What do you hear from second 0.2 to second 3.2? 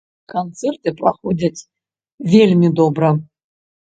Канцэрты, праходзяць вельмі добра.